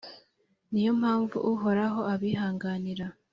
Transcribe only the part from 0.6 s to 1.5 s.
Ni yo mpamvu